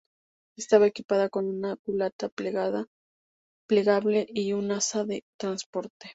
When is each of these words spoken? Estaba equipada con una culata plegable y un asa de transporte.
Estaba 0.57 0.87
equipada 0.87 1.29
con 1.29 1.45
una 1.45 1.75
culata 1.77 2.27
plegable 3.67 4.25
y 4.33 4.53
un 4.53 4.71
asa 4.71 5.05
de 5.05 5.23
transporte. 5.39 6.09